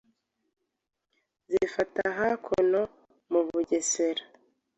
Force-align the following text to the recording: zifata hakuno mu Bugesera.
zifata 1.51 2.03
hakuno 2.17 2.79
mu 3.31 3.41
Bugesera. 3.47 4.23